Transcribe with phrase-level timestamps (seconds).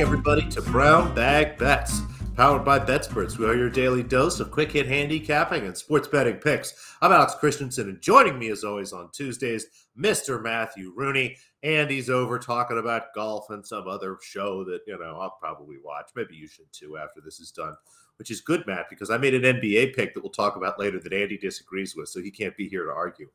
[0.00, 2.00] Everybody, to Brown Bag Bets,
[2.34, 3.36] powered by BetSperts.
[3.36, 6.96] We are your daily dose of quick hit handicapping and sports betting picks.
[7.02, 10.42] I'm Alex Christensen, and joining me as always on Tuesdays, Mr.
[10.42, 11.36] Matthew Rooney.
[11.62, 15.76] And he's over talking about golf and some other show that, you know, I'll probably
[15.84, 16.08] watch.
[16.16, 17.74] Maybe you should too after this is done,
[18.18, 20.98] which is good, Matt, because I made an NBA pick that we'll talk about later
[20.98, 23.28] that Andy disagrees with, so he can't be here to argue.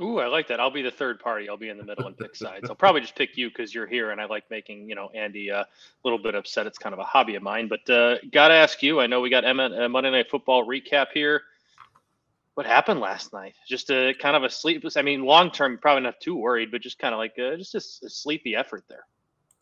[0.00, 0.58] Ooh, I like that.
[0.58, 1.48] I'll be the third party.
[1.48, 2.68] I'll be in the middle and pick sides.
[2.68, 5.50] I'll probably just pick you because you're here, and I like making you know Andy
[5.50, 5.66] a
[6.02, 6.66] little bit upset.
[6.66, 7.68] It's kind of a hobby of mine.
[7.68, 9.00] But uh, got to ask you.
[9.00, 11.42] I know we got M- uh, Monday Night Football recap here.
[12.54, 13.54] What happened last night?
[13.68, 14.96] Just a kind of a sleepless.
[14.96, 17.74] I mean, long term, probably not too worried, but just kind of like a, just
[17.74, 19.04] a, a sleepy effort there.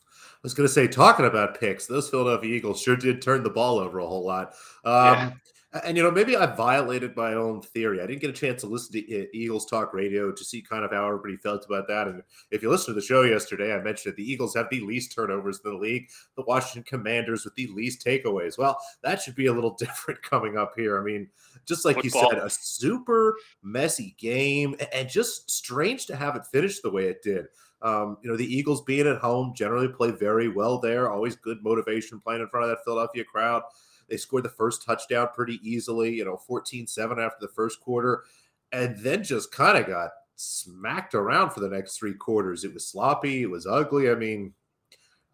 [0.09, 3.51] I was going to say, talking about picks, those Philadelphia Eagles sure did turn the
[3.51, 4.54] ball over a whole lot.
[4.85, 5.32] Um, yeah.
[5.73, 8.01] And you know, maybe I violated my own theory.
[8.01, 10.90] I didn't get a chance to listen to Eagles talk radio to see kind of
[10.90, 12.09] how everybody felt about that.
[12.09, 14.80] And if you listen to the show yesterday, I mentioned that the Eagles have the
[14.80, 18.59] least turnovers in the league, the Washington Commanders with the least takeaways.
[18.59, 20.98] Well, that should be a little different coming up here.
[21.01, 21.29] I mean,
[21.66, 22.23] just like Football.
[22.24, 27.04] you said, a super messy game and just strange to have it finish the way
[27.04, 27.46] it did.
[27.82, 31.63] Um, you know, the Eagles being at home generally play very well there, always good
[31.63, 33.63] motivation playing in front of that Philadelphia crowd.
[34.11, 38.25] They scored the first touchdown pretty easily, you know, 14 7 after the first quarter,
[38.73, 42.65] and then just kind of got smacked around for the next three quarters.
[42.65, 44.11] It was sloppy, it was ugly.
[44.11, 44.53] I mean,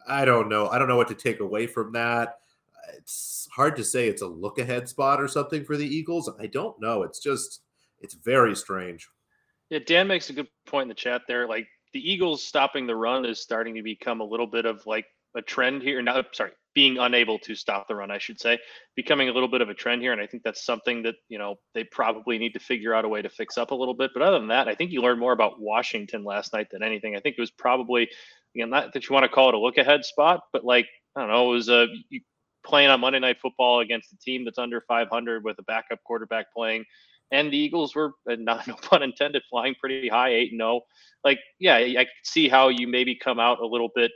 [0.06, 0.68] I don't know.
[0.68, 2.38] I don't know what to take away from that.
[2.96, 6.30] It's hard to say it's a look ahead spot or something for the Eagles.
[6.38, 7.02] I don't know.
[7.02, 7.62] It's just,
[8.00, 9.08] it's very strange.
[9.70, 11.48] Yeah, Dan makes a good point in the chat there.
[11.48, 15.06] Like the Eagles stopping the run is starting to become a little bit of like
[15.34, 16.00] a trend here.
[16.02, 18.58] Now, sorry, being unable to stop the run, I should say,
[18.96, 20.12] becoming a little bit of a trend here.
[20.12, 23.08] And I think that's something that, you know, they probably need to figure out a
[23.08, 24.10] way to fix up a little bit.
[24.12, 27.16] But other than that, I think you learned more about Washington last night than anything.
[27.16, 28.10] I think it was probably,
[28.54, 30.86] again, not that you want to call it a look ahead spot, but like,
[31.16, 31.86] I don't know, it was a,
[32.62, 36.52] playing on Monday Night Football against a team that's under 500 with a backup quarterback
[36.54, 36.84] playing.
[37.32, 40.80] And the Eagles were, not no pun intended, flying pretty high, 8 0.
[41.24, 44.12] Like, yeah, I see how you maybe come out a little bit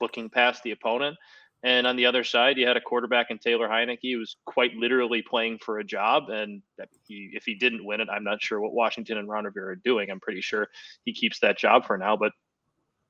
[0.00, 1.16] looking past the opponent.
[1.62, 4.74] And on the other side, you had a quarterback in Taylor Heinicke who was quite
[4.76, 6.28] literally playing for a job.
[6.28, 6.62] And
[7.06, 9.76] he, if he didn't win it, I'm not sure what Washington and Ron Rivera are
[9.76, 10.10] doing.
[10.10, 10.68] I'm pretty sure
[11.04, 12.16] he keeps that job for now.
[12.16, 12.32] But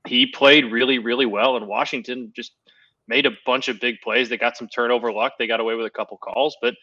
[0.07, 1.57] he played really, really well.
[1.57, 2.53] And Washington just
[3.07, 4.29] made a bunch of big plays.
[4.29, 5.33] They got some turnover luck.
[5.37, 6.55] They got away with a couple calls.
[6.61, 6.73] But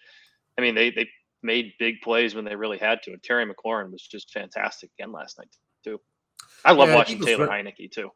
[0.59, 1.09] I mean, they, they
[1.43, 3.13] made big plays when they really had to.
[3.13, 5.49] And Terry McLaurin was just fantastic again last night,
[5.83, 5.99] too.
[6.65, 8.11] I love yeah, watching Taylor Heinicke, too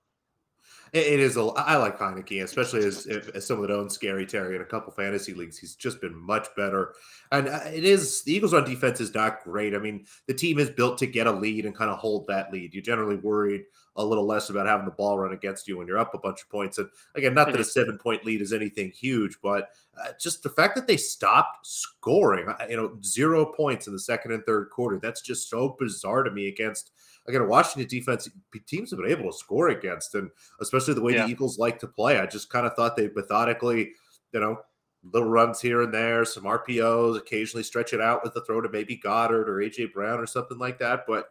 [0.93, 1.43] it is a.
[1.43, 5.35] I like Heinicke, especially as, as someone that owns Scary Terry in a couple fantasy
[5.35, 5.59] leagues.
[5.59, 6.95] He's just been much better,
[7.33, 9.75] and uh, it is the Eagles on defense is not great.
[9.75, 12.53] I mean, the team is built to get a lead and kind of hold that
[12.53, 12.75] lead.
[12.75, 13.65] You're generally worried
[13.99, 16.43] a little less about having the ball run against you when you're up a bunch
[16.43, 16.79] of points.
[16.79, 19.71] And again, not that a seven point lead is anything huge, but
[20.01, 24.33] uh, just the fact that they stopped scoring, you know, zero points in the second
[24.33, 24.99] and third quarter.
[25.03, 26.93] That's just so bizarre to me against
[27.27, 28.29] again, a Washington defense
[28.67, 31.27] teams have been able to score against, and especially the way yeah.
[31.27, 32.19] the Eagles like to play.
[32.19, 33.93] I just kind of thought they methodically,
[34.33, 34.59] you know,
[35.05, 38.69] little runs here and there, some RPOs, occasionally stretch it out with the throw to
[38.69, 41.05] maybe Goedert or AJ Brown or something like that.
[41.07, 41.29] But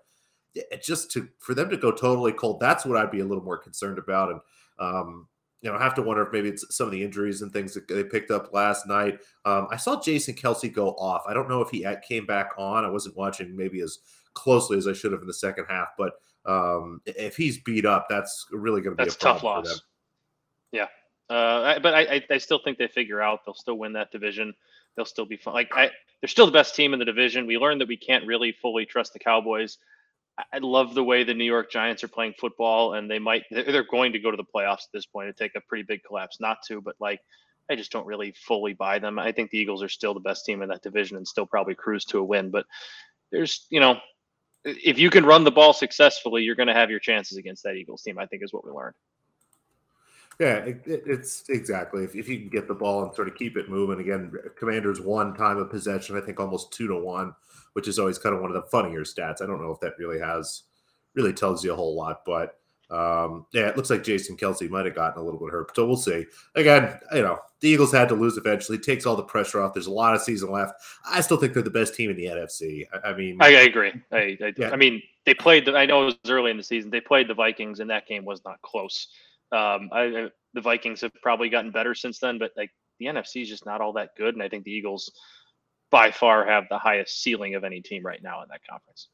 [0.81, 3.57] just to for them to go totally cold, that's what I'd be a little more
[3.57, 4.31] concerned about.
[4.31, 4.41] And
[4.79, 5.27] um,
[5.61, 7.73] you know, I have to wonder if maybe it's some of the injuries and things
[7.73, 9.19] that they picked up last night.
[9.43, 11.23] Um, I saw Jason Kelce go off.
[11.27, 12.85] I don't know if he came back on.
[12.85, 13.99] I wasn't watching maybe as
[14.33, 15.89] closely as I should have in the second half.
[15.97, 16.13] But
[16.45, 19.81] um, if he's beat up, that's really going to be that's a tough loss.
[20.71, 20.87] Yeah,
[21.29, 24.53] uh, but I, I still think they figure out they'll still win that division.
[24.95, 25.53] They'll still be fun.
[25.53, 25.91] Like I,
[26.21, 27.45] they're still the best team in the division.
[27.45, 29.77] We learned that we can't really fully trust the Cowboys.
[30.53, 33.83] I love the way the New York Giants are playing football, and they might they're
[33.83, 35.25] going to go to the playoffs at this point.
[35.25, 37.19] It'd take a pretty big collapse not to, but like
[37.69, 39.19] I just don't really fully buy them.
[39.19, 41.75] I think the Eagles are still the best team in that division and still probably
[41.75, 42.51] cruise to a win.
[42.51, 42.65] But
[43.31, 43.99] there's you know
[44.63, 47.75] if you can run the ball successfully, you're going to have your chances against that
[47.75, 48.19] Eagles team.
[48.19, 48.95] I think is what we learned.
[50.39, 53.57] Yeah, it, it's exactly if, if you can get the ball and sort of keep
[53.57, 53.99] it moving.
[53.99, 57.33] Again, Commanders one time of possession, I think almost two to one,
[57.73, 59.41] which is always kind of one of the funnier stats.
[59.41, 60.63] I don't know if that really has
[61.15, 64.85] really tells you a whole lot, but um, yeah, it looks like Jason Kelce might
[64.85, 66.25] have gotten a little bit hurt, so we'll see.
[66.55, 68.77] Again, you know, the Eagles had to lose eventually.
[68.77, 69.73] It takes all the pressure off.
[69.73, 70.73] There's a lot of season left.
[71.09, 72.85] I still think they're the best team in the NFC.
[72.93, 73.91] I, I mean, I, I agree.
[74.11, 74.69] I, I, yeah.
[74.69, 75.65] I, mean, they played.
[75.65, 76.89] The, I know it was early in the season.
[76.89, 79.07] They played the Vikings, and that game was not close.
[79.51, 83.49] Um, I, the Vikings have probably gotten better since then, but like the NFC is
[83.49, 85.11] just not all that good, and I think the Eagles
[85.89, 89.07] by far have the highest ceiling of any team right now in that conference.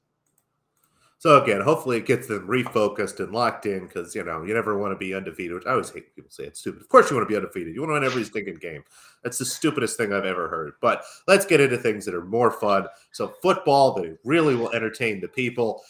[1.23, 4.77] So again, hopefully it gets them refocused and locked in because you know you never
[4.77, 5.53] want to be undefeated.
[5.53, 6.81] Which I always hate people say it's stupid.
[6.81, 7.73] Of course you want to be undefeated.
[7.73, 8.83] You want to win every stinking game.
[9.23, 10.73] That's the stupidest thing I've ever heard.
[10.81, 12.87] But let's get into things that are more fun.
[13.11, 15.81] So football that really will entertain the people.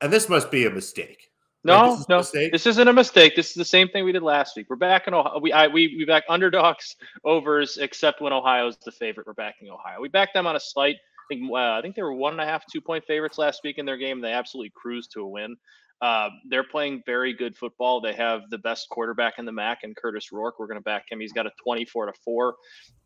[0.00, 1.29] And this must be a mistake.
[1.62, 3.36] No, this no, this isn't a mistake.
[3.36, 4.66] This is the same thing we did last week.
[4.70, 5.38] We're back in Ohio.
[5.40, 9.26] We I, we we back underdogs overs, except when Ohio's the favorite.
[9.26, 10.00] We're backing Ohio.
[10.00, 10.96] We backed them on a slight
[11.30, 13.60] I think uh, I think they were one and a half, two point favorites last
[13.62, 14.20] week in their game.
[14.20, 15.56] They absolutely cruised to a win.
[16.00, 18.00] Uh, they're playing very good football.
[18.00, 20.58] They have the best quarterback in the MAC, and Kurtis Rourke.
[20.58, 21.20] We're going to back him.
[21.20, 22.54] He's got a 24 to four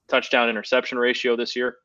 [0.08, 1.76] touchdown interception ratio this year.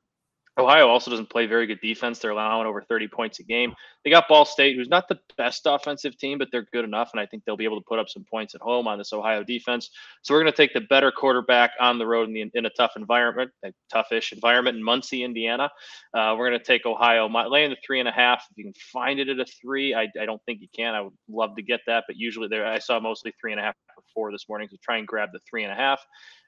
[0.60, 2.20] Ohio also doesn't play very good defense.
[2.20, 3.74] They're allowing over 30 points a game.
[4.04, 7.20] They got Ball State, who's not the best offensive team, but they're good enough, and
[7.20, 9.44] I think they'll be able to put up some points at home on this Ohio
[9.44, 9.90] defense.
[10.22, 12.70] So we're going to take the better quarterback on the road in, the, in a
[12.72, 15.70] tough environment, a toughish environment in Muncie, Indiana.
[16.14, 18.46] Uh, we're going to take Ohio, laying the three and a half.
[18.52, 20.96] If you can find it at a three, I, I don't think you can.
[20.96, 23.64] I would love to get that, but usually there I saw mostly three and a
[23.64, 24.68] half or four this morning.
[24.72, 26.02] So try and grab the three and a half,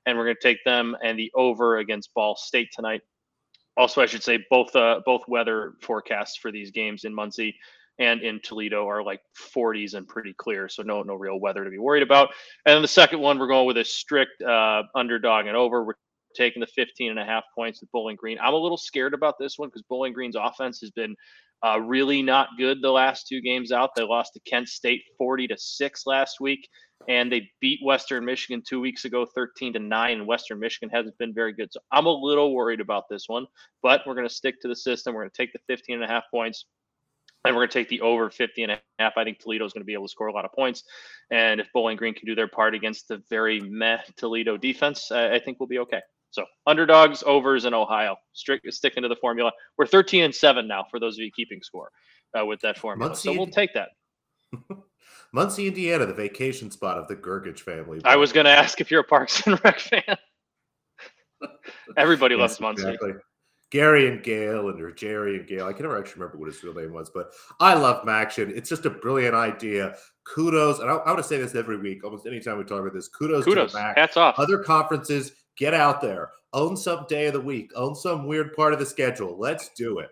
[0.06, 3.02] and we're going to take them and the over against Ball State tonight
[3.78, 7.56] also, I should say both uh, both weather forecasts for these games in Muncie
[8.00, 9.22] and in Toledo are like
[9.56, 12.30] 40s and pretty clear, so no no real weather to be worried about.
[12.66, 15.84] And then the second one, we're going with a strict uh, underdog and over.
[15.84, 15.94] We're
[16.36, 18.38] taking the 15 and a half points with Bowling Green.
[18.40, 21.16] I'm a little scared about this one because Bowling Green's offense has been
[21.64, 23.92] uh, really not good the last two games out.
[23.96, 26.68] They lost to Kent State 40 to six last week
[27.08, 30.20] and they beat Western Michigan two weeks ago, 13 to nine.
[30.20, 31.72] And Western Michigan hasn't been very good.
[31.72, 33.48] So I'm a little worried about this one,
[33.82, 35.14] but we're going to stick to the system.
[35.14, 36.66] We're going to take the 15 and a half points.
[37.44, 39.14] And we're going to take the over 50 and a half.
[39.18, 40.84] I think Toledo is going to be able to score a lot of points.
[41.32, 45.36] And if Bowling Green can do their part against the very meh Toledo defense, I,
[45.36, 46.02] I think we'll be okay.
[46.32, 49.52] So underdogs, overs in Ohio, strict sticking to the formula.
[49.78, 51.92] We're 13 and seven now for those of you keeping score
[52.38, 53.10] uh, with that formula.
[53.10, 53.90] Muncie, so we'll take that.
[55.34, 58.02] Muncie, Indiana, the vacation spot of the Gergich family.
[58.04, 60.18] I was going to ask if you're a Parks and Rec fan.
[61.98, 62.84] Everybody yes, loves Muncie.
[62.84, 63.14] Exactly.
[63.72, 65.66] Gary and Gail, and or Jerry and Gail.
[65.66, 67.32] I can never actually remember what his real name was, but
[67.62, 68.50] I love MACtion.
[68.56, 69.96] It's just a brilliant idea.
[70.26, 72.94] Kudos, and I, I want to say this every week, almost anytime we talk about
[72.94, 73.08] this.
[73.08, 73.98] Kudos, kudos, to MAC.
[73.98, 74.38] hats off.
[74.38, 78.74] Other conferences, get out there, own some day of the week, own some weird part
[78.74, 79.38] of the schedule.
[79.38, 80.10] Let's do it.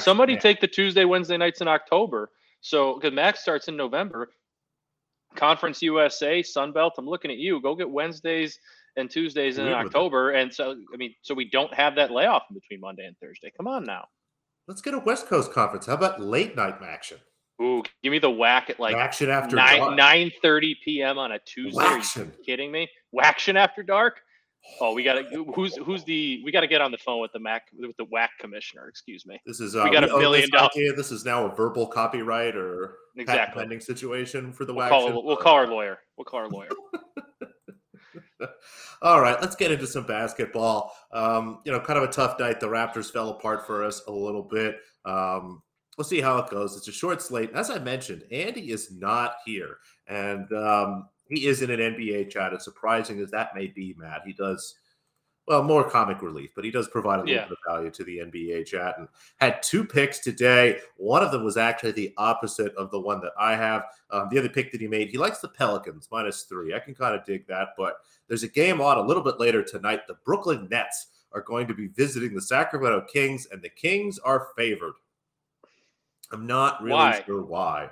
[0.00, 2.30] Somebody take the Tuesday, Wednesday nights in October
[2.62, 4.30] so because Max starts in November,
[5.34, 6.94] Conference USA, Sun Belt.
[6.96, 7.60] I'm looking at you.
[7.60, 8.58] Go get Wednesdays
[8.96, 12.54] and Tuesdays in October, and so I mean, so we don't have that layoff in
[12.54, 13.52] between Monday and Thursday.
[13.56, 14.06] Come on now.
[14.68, 15.86] Let's get a West Coast conference.
[15.86, 17.18] How about late night action?
[17.60, 21.18] Ooh, give me the whack at like action after nine nine thirty p.m.
[21.18, 21.82] on a Tuesday.
[21.82, 22.88] Are you kidding me?
[23.12, 24.20] Waction after dark.
[24.80, 27.32] Oh, we got to who's who's the we got to get on the phone with
[27.32, 28.86] the Mac with the WAC commissioner.
[28.88, 29.40] Excuse me.
[29.44, 30.70] This is uh, we got a billion dollars.
[30.96, 34.88] This is now a verbal copyright or exactly pending situation for the we'll WAC.
[34.90, 35.98] Call, we'll call our lawyer.
[36.16, 36.68] We'll call our lawyer.
[39.02, 40.94] All right, let's get into some basketball.
[41.12, 42.60] Um, you know, kind of a tough night.
[42.60, 44.78] The Raptors fell apart for us a little bit.
[45.04, 45.62] Um,
[45.98, 46.76] we'll see how it goes.
[46.76, 47.50] It's a short slate.
[47.52, 52.52] As I mentioned, Andy is not here, and um, he is in an NBA chat.
[52.52, 54.74] As surprising as that may be, Matt, he does
[55.46, 57.42] well more comic relief, but he does provide a little yeah.
[57.44, 58.94] bit of value to the NBA chat.
[58.98, 59.08] And
[59.38, 60.78] had two picks today.
[60.96, 63.84] One of them was actually the opposite of the one that I have.
[64.10, 66.74] Um, the other pick that he made, he likes the Pelicans minus three.
[66.74, 67.96] I can kind of dig that, but
[68.28, 70.06] there's a game on a little bit later tonight.
[70.06, 74.48] The Brooklyn Nets are going to be visiting the Sacramento Kings, and the Kings are
[74.56, 74.94] favored.
[76.30, 77.22] I'm not really why?
[77.26, 77.90] sure why.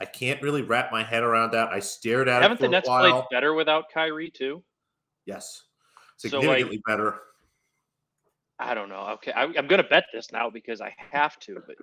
[0.00, 1.68] I can't really wrap my head around that.
[1.68, 2.62] I stared at Haven't it.
[2.62, 4.62] Haven't the Nets played better without Kyrie too?
[5.26, 5.64] Yes,
[6.16, 7.20] significantly so like, better.
[8.60, 9.08] I don't know.
[9.14, 11.62] Okay, I, am going to bet this now because I have to.
[11.66, 11.76] But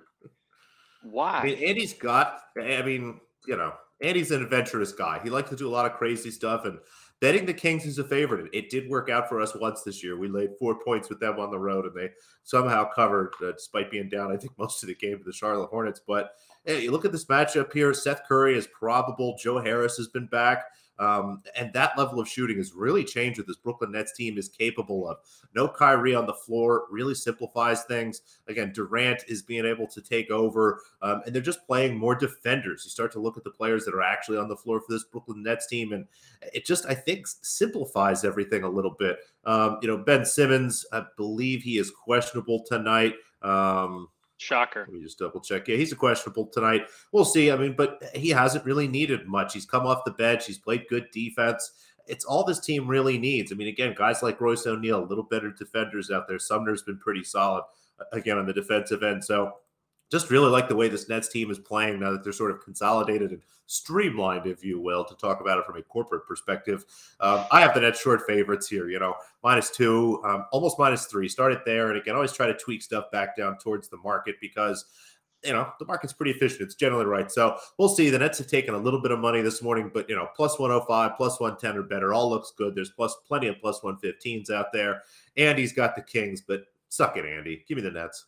[1.02, 1.38] why?
[1.42, 2.40] I mean, Andy's got.
[2.60, 5.20] I mean, you know, Andy's an adventurous guy.
[5.22, 6.78] He likes to do a lot of crazy stuff, and
[7.20, 8.50] betting the Kings is a favorite.
[8.52, 10.18] It did work out for us once this year.
[10.18, 12.10] We laid four points with them on the road, and they
[12.42, 14.32] somehow covered, uh, despite being down.
[14.32, 16.32] I think most of the game for the Charlotte Hornets, but
[16.64, 17.94] hey, you look at this matchup here.
[17.94, 19.36] Seth Curry is probable.
[19.40, 20.64] Joe Harris has been back.
[20.98, 24.48] Um, and that level of shooting has really changed what this Brooklyn Nets team is
[24.48, 25.18] capable of.
[25.54, 28.22] No Kyrie on the floor really simplifies things.
[28.48, 32.82] Again, Durant is being able to take over, um, and they're just playing more defenders.
[32.84, 35.04] You start to look at the players that are actually on the floor for this
[35.04, 36.06] Brooklyn Nets team, and
[36.54, 39.18] it just, I think, simplifies everything a little bit.
[39.44, 43.14] Um, you know, Ben Simmons, I believe he is questionable tonight.
[43.42, 44.80] Um, Shocker.
[44.80, 45.66] Let me just double check.
[45.68, 46.82] Yeah, he's a questionable tonight.
[47.12, 47.50] We'll see.
[47.50, 49.54] I mean, but he hasn't really needed much.
[49.54, 50.46] He's come off the bench.
[50.46, 51.72] He's played good defense.
[52.06, 53.50] It's all this team really needs.
[53.50, 56.38] I mean, again, guys like Royce O'Neale, a little better defenders out there.
[56.38, 57.64] Sumner's been pretty solid
[57.98, 59.24] uh, again on the defensive end.
[59.24, 59.54] So
[60.10, 62.62] just really like the way this Nets team is playing now that they're sort of
[62.62, 66.84] consolidated and streamlined, if you will, to talk about it from a corporate perspective.
[67.20, 71.06] Um, I have the Nets short favorites here, you know, minus two, um, almost minus
[71.06, 71.28] three.
[71.28, 71.88] Start it there.
[71.88, 74.84] And again, always try to tweak stuff back down towards the market because
[75.44, 76.62] you know, the market's pretty efficient.
[76.62, 77.30] It's generally right.
[77.30, 78.10] So we'll see.
[78.10, 80.58] The Nets have taken a little bit of money this morning, but, you know, plus
[80.58, 82.12] 105, plus 110 or better.
[82.12, 82.74] All looks good.
[82.74, 85.02] There's plus plenty of plus 115s out there.
[85.36, 87.64] Andy's got the Kings, but suck it, Andy.
[87.68, 88.26] Give me the Nets.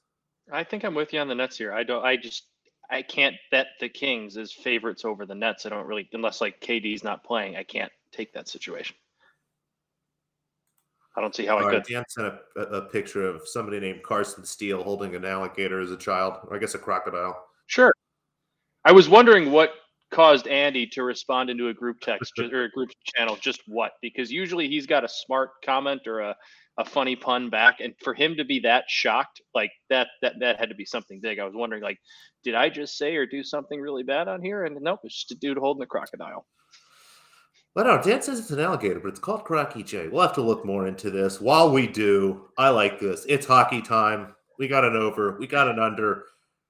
[0.52, 1.72] I think I'm with you on the Nets here.
[1.72, 2.04] I don't.
[2.04, 2.46] I just
[2.90, 5.66] I can't bet the Kings as favorites over the Nets.
[5.66, 7.56] I don't really unless like KD's not playing.
[7.56, 8.96] I can't take that situation.
[11.16, 11.92] I don't see how All I right, could.
[11.92, 15.96] Dan sent a, a, picture of somebody named Carson Steele holding an alligator as a
[15.96, 17.44] child, or I guess a crocodile.
[17.66, 17.92] Sure.
[18.84, 19.72] I was wondering what
[20.18, 23.36] caused Andy to respond into a group text or a group channel.
[23.40, 23.92] Just what?
[24.02, 26.34] Because usually he's got a smart comment or a
[26.78, 30.60] a funny pun back and for him to be that shocked like that that that
[30.60, 31.98] had to be something big i was wondering like
[32.44, 35.32] did i just say or do something really bad on here and nope it's just
[35.32, 36.46] a dude holding a crocodile
[37.74, 40.08] well, no, Dan says it's an alligator, but it's called Karaki J.
[40.08, 41.40] We'll have to look more into this.
[41.40, 43.24] While we do, I like this.
[43.28, 44.34] It's hockey time.
[44.58, 45.36] We got an over.
[45.38, 46.24] We got an under.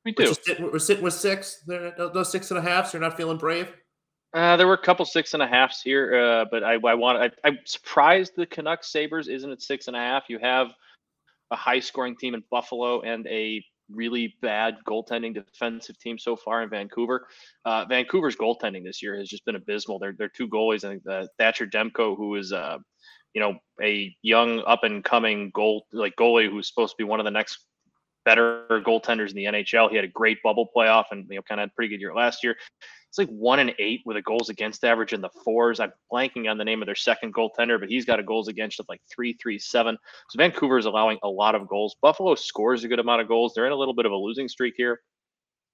[0.09, 0.25] We do.
[0.25, 1.63] We're, sitting, we're sitting with six.
[1.67, 2.95] Those six and a halfs.
[2.95, 3.69] You're not feeling brave.
[4.33, 7.19] Uh, there were a couple six and a halfs here, uh, but I, I want
[7.19, 10.25] I, I'm surprised the Canucks Sabres isn't at six and a half.
[10.31, 10.69] You have
[11.51, 16.63] a high scoring team in Buffalo and a really bad goaltending defensive team so far
[16.63, 17.27] in Vancouver.
[17.67, 19.99] Uh, Vancouver's goaltending this year has just been abysmal.
[19.99, 20.85] They're, they're two goalies.
[20.85, 22.79] I think uh, Thatcher Demko, who is, uh,
[23.35, 27.21] you know, a young up and coming goal like goalie who's supposed to be one
[27.21, 27.67] of the next
[28.29, 29.89] better goaltenders in the NHL.
[29.89, 32.45] He had a great bubble playoff and you know kind of pretty good year last
[32.45, 32.55] year.
[33.09, 35.81] It's like one and eight with a goals against average in the fours.
[35.81, 38.81] I'm blanking on the name of their second goaltender, but he's got a goals against
[38.81, 39.97] of like three three seven.
[40.29, 41.97] So Vancouver is allowing a lot of goals.
[42.03, 43.55] Buffalo scores a good amount of goals.
[43.55, 45.01] They're in a little bit of a losing streak here,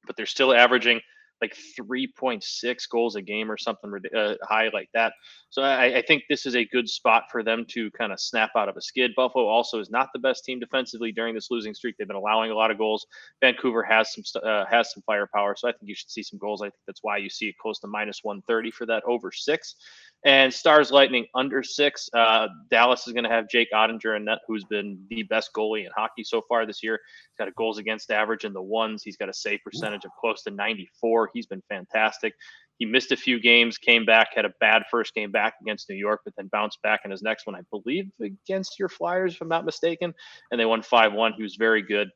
[0.07, 1.01] but they're still averaging
[1.41, 5.13] like 3.6 goals a game or something uh, high like that.
[5.51, 8.51] So I, I, think this is a good spot for them to kind of snap
[8.57, 9.13] out of a skid.
[9.15, 11.97] Buffalo also is not the best team defensively during this losing streak.
[11.97, 13.07] They've been allowing a lot of goals.
[13.41, 16.63] Vancouver has some uh, has some firepower, so I think you should see some goals.
[16.63, 19.77] I think that's why you see it close to minus 130 for that over six.
[20.25, 22.09] And Stars Lightning under six.
[22.15, 25.85] Uh, Dallas is going to have Jake Oettinger in net, who's been the best goalie
[25.85, 26.99] in hockey so far this year.
[27.29, 29.03] He's got a goals against average in the ones.
[29.03, 31.31] He's got a save percentage of close to 94.
[31.35, 32.33] He's been fantastic.
[32.79, 35.97] He missed a few games, came back, had a bad first game back against New
[35.97, 39.43] York, but then bounced back in his next one, I believe, against your Flyers, if
[39.43, 40.15] I'm not mistaken.
[40.51, 41.35] And they won 5 1.
[41.35, 42.09] He was very good.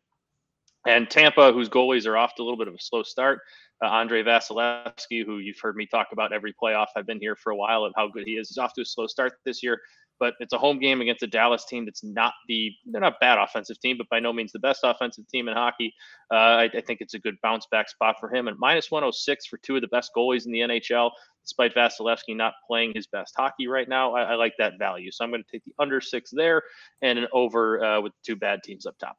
[0.86, 3.40] And Tampa, whose goalies are off to a little bit of a slow start,
[3.82, 6.86] uh, Andrei Vasilevskiy, who you've heard me talk about every playoff.
[6.96, 8.48] I've been here for a while and how good he is.
[8.48, 9.80] He's off to a slow start this year,
[10.18, 13.38] but it's a home game against a Dallas team that's not the they're not bad
[13.38, 15.94] offensive team, but by no means the best offensive team in hockey.
[16.32, 18.48] Uh, I, I, think it's a good bounce back spot for him.
[18.48, 21.12] And minus 106 for two of the best goalies in the NHL,
[21.44, 24.14] despite Vasilevskiy not playing his best hockey right now.
[24.14, 26.62] I, I like that value, so I'm going to take the under six there
[27.02, 29.16] and an over uh, with two bad teams up top.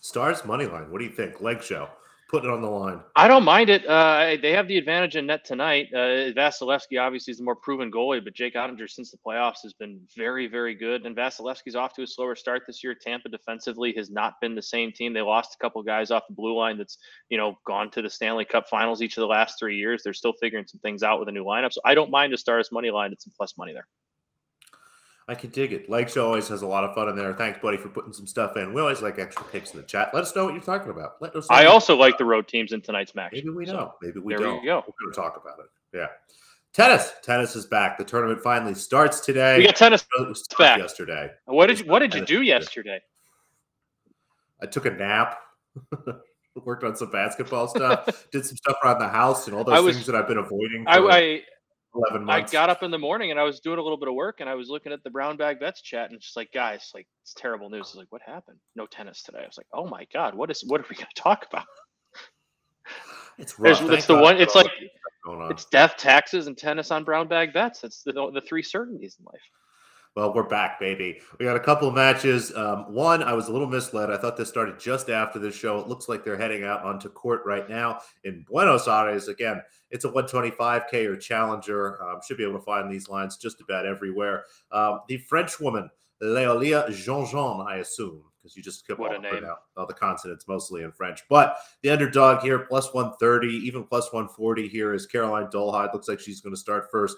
[0.00, 0.90] Stars money line.
[0.90, 1.42] What do you think?
[1.42, 1.90] Leg show
[2.30, 3.00] put it on the line.
[3.16, 3.84] I don't mind it.
[3.84, 5.88] Uh, they have the advantage in net tonight.
[5.92, 9.72] Uh, Vasilevskiy obviously is the more proven goalie, but Jake Oettinger since the playoffs has
[9.72, 11.04] been very, very good.
[11.04, 12.94] And Vasilevskiy's off to a slower start this year.
[12.94, 15.12] Tampa defensively has not been the same team.
[15.12, 16.98] They lost a couple guys off the blue line that's
[17.30, 20.02] you know gone to the Stanley Cup Finals each of the last three years.
[20.04, 21.72] They're still figuring some things out with a new lineup.
[21.72, 23.12] So I don't mind the Stars money line.
[23.12, 23.88] It's some plus money there.
[25.30, 26.10] I can dig it.
[26.10, 27.32] Show always has a lot of fun in there.
[27.32, 28.74] Thanks, buddy, for putting some stuff in.
[28.74, 30.10] We always like extra picks in the chat.
[30.12, 31.22] Let us know what you're talking about.
[31.22, 31.46] Let us.
[31.48, 33.30] I also like the road teams in tonight's match.
[33.32, 33.94] Maybe we know.
[34.02, 34.60] Maybe we there don't.
[34.60, 34.78] We go.
[34.78, 35.66] We're going to talk about it.
[35.96, 36.08] Yeah.
[36.72, 37.12] Tennis.
[37.22, 37.96] Tennis is back.
[37.96, 39.58] The tournament finally starts today.
[39.58, 40.04] We got tennis
[40.58, 41.30] back yesterday.
[41.44, 43.00] What did you What did you do yesterday?
[44.60, 45.38] I took a nap.
[46.64, 48.26] Worked on some basketball stuff.
[48.32, 50.84] did some stuff around the house and all those was, things that I've been avoiding.
[50.88, 51.42] I, I
[51.94, 52.52] 11 months.
[52.52, 54.40] I got up in the morning and I was doing a little bit of work
[54.40, 57.06] and I was looking at the brown bag bets chat and just like, guys, like
[57.22, 57.88] it's terrible news.
[57.88, 58.58] It's like, what happened?
[58.76, 59.40] No tennis today.
[59.42, 61.66] I was like, oh my God, what is, what are we going to talk about?
[63.38, 63.80] It's rough.
[63.90, 64.70] it's the one, it's like,
[65.50, 67.80] it's death, taxes, and tennis on brown bag bets.
[67.80, 69.40] That's the, the three certainties in life.
[70.16, 71.20] Well, we're back, baby.
[71.38, 72.52] We got a couple of matches.
[72.56, 74.10] Um, one, I was a little misled.
[74.10, 75.78] I thought this started just after the show.
[75.78, 79.28] It looks like they're heading out onto court right now in Buenos Aires.
[79.28, 79.62] Again,
[79.92, 82.02] it's a 125K or challenger.
[82.02, 84.46] Um, should be able to find these lines just about everywhere.
[84.72, 85.88] Um, the French woman,
[86.20, 89.44] Leolia Jeanjean, I assume, because you just a name.
[89.44, 91.22] Out all the consonants mostly in French.
[91.28, 95.92] But the underdog here, plus 130, even plus 140 here is Caroline Dolehide.
[95.92, 97.16] Looks like she's going to start first.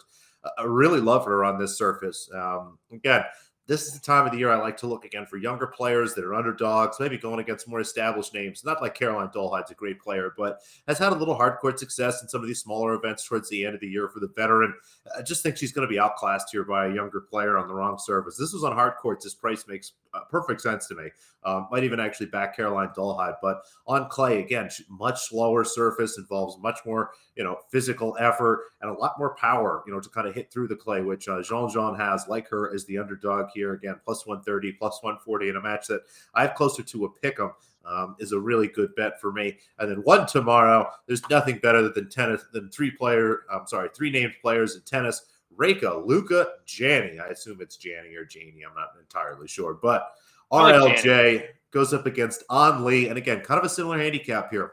[0.58, 2.28] I really love her on this surface.
[2.34, 3.22] Um, again,
[3.66, 6.14] this is the time of the year I like to look again for younger players
[6.14, 8.64] that are underdogs, maybe going against more established names.
[8.64, 12.22] Not like Caroline Dolehide, a great player, but has had a little hard court success
[12.22, 14.74] in some of these smaller events towards the end of the year for the veteran.
[15.16, 17.74] I just think she's going to be outclassed here by a younger player on the
[17.74, 18.36] wrong surface.
[18.36, 19.24] This was on hard courts.
[19.24, 21.08] This price makes uh, perfect sense to me.
[21.44, 26.56] Um, might even actually back Caroline Dolehide, but on clay again, much slower surface involves
[26.58, 30.28] much more you know physical effort and a lot more power you know to kind
[30.28, 32.26] of hit through the clay, which uh, Jeanjean has.
[32.28, 35.60] Like her as the underdog here again, plus one thirty, plus one forty in a
[35.60, 36.02] match that
[36.34, 37.52] I have closer to a pick 'em.
[37.84, 39.58] Um, is a really good bet for me.
[39.80, 43.40] And then one tomorrow, there's nothing better than tennis than three player.
[43.52, 45.26] I'm sorry, three named players in tennis.
[45.56, 47.18] Reka, Luca, Janie.
[47.18, 48.62] I assume it's Janie or Janie.
[48.68, 50.12] I'm not entirely sure, but
[50.52, 54.72] RLJ goes up against Ann Li, and again, kind of a similar handicap here.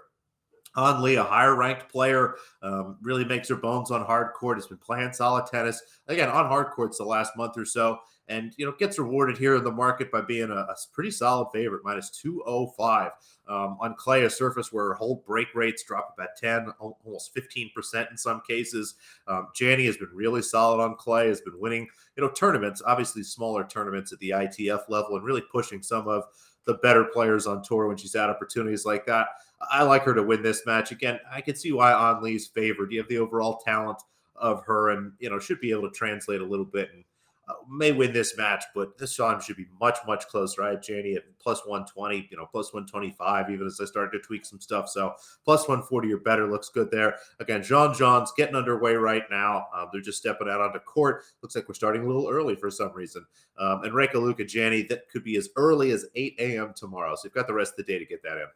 [0.78, 4.58] Ann Li, a higher ranked player, um, really makes her bones on hard court.
[4.58, 8.54] Has been playing solid tennis again on hard courts the last month or so, and
[8.58, 11.82] you know gets rewarded here in the market by being a, a pretty solid favorite,
[11.84, 13.12] minus two oh five
[13.48, 18.10] um, on clay, a surface where hold break rates drop about ten, almost fifteen percent
[18.12, 18.96] in some cases.
[19.28, 23.66] Um, has been really solid on clay, has been winning you know tournaments, obviously smaller
[23.66, 26.24] tournaments at the ITF level, and really pushing some of
[26.66, 29.28] the better players on tour when she's had opportunities like that.
[29.72, 30.92] I like her to win this match.
[30.92, 32.92] Again, I can see why Ann Li's favored.
[32.92, 34.02] You have the overall talent
[34.36, 37.04] of her and, you know, should be able to translate a little bit and
[37.50, 40.64] uh, may win this match, but this time should be much, much closer.
[40.64, 44.20] I had Janie at plus 120, you know, plus 125, even as I started to
[44.20, 44.88] tweak some stuff.
[44.88, 47.16] So plus 140 or better looks good there.
[47.40, 49.68] Again, Jeanjean's getting underway right now.
[49.76, 51.24] Um, they're just stepping out onto court.
[51.42, 53.26] Looks like we're starting a little early for some reason.
[53.58, 56.74] Um, and Reka Luca Janie, that could be as early as 8 a.m.
[56.76, 57.16] tomorrow.
[57.16, 58.48] So you've got the rest of the day to get that in.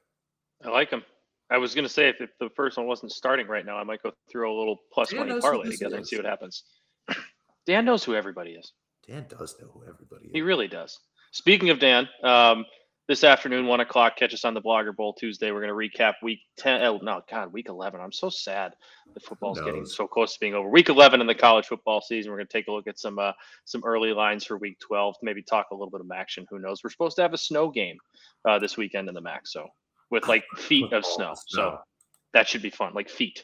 [0.66, 1.04] I like him.
[1.50, 3.84] I was going to say if, if, the first one wasn't starting right now, I
[3.84, 6.64] might go through a little plus Dan money parlay together and see what happens.
[7.66, 8.72] Dan knows who everybody is.
[9.08, 10.32] Dan does know who everybody is.
[10.34, 11.00] He really does.
[11.32, 12.66] Speaking of Dan, um,
[13.08, 15.52] this afternoon, one o'clock, catch us on the Blogger Bowl Tuesday.
[15.52, 16.82] We're going to recap week 10.
[16.84, 18.00] Oh, no, God, week 11.
[18.00, 18.76] I'm so sad
[19.14, 20.70] the football's getting so close to being over.
[20.70, 22.32] Week 11 in the college football season.
[22.32, 23.34] We're going to take a look at some uh,
[23.66, 26.46] some early lines for week 12, maybe talk a little bit of action.
[26.50, 26.84] Who knows?
[26.84, 27.98] We're supposed to have a snow game
[28.48, 29.48] uh, this weekend in the MAC.
[29.48, 29.68] So
[30.10, 31.34] with like feet of snow.
[31.48, 31.80] So
[32.34, 33.44] that should be fun, like feet.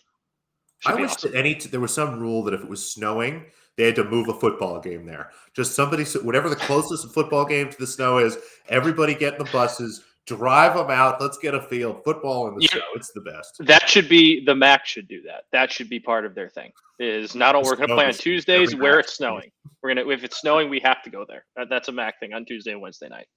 [0.80, 1.32] Should I wish awesome.
[1.32, 3.45] that any there was some rule that if it was snowing,
[3.80, 5.30] they had to move a football game there.
[5.54, 8.38] Just somebody, whatever the closest football game to the snow is,
[8.68, 11.22] everybody get in the buses, drive them out.
[11.22, 12.82] Let's get a field football in the yeah, snow.
[12.96, 13.56] It's the best.
[13.60, 15.46] That should be the MAC should do that.
[15.54, 16.74] That should be part of their thing.
[17.00, 19.50] Is not only we're going to play on Tuesdays where it's snowing.
[19.82, 21.46] We're gonna if it's snowing, we have to go there.
[21.70, 23.28] That's a MAC thing on Tuesday and Wednesday night.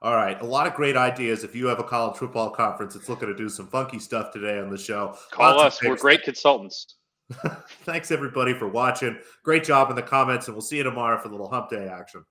[0.00, 1.44] All right, a lot of great ideas.
[1.44, 4.58] If you have a college football conference that's looking to do some funky stuff today
[4.60, 5.82] on the show, call us.
[5.82, 6.96] We're great consultants.
[7.84, 9.18] Thanks everybody for watching.
[9.42, 11.88] Great job in the comments, and we'll see you tomorrow for a little hump day
[11.88, 12.24] action.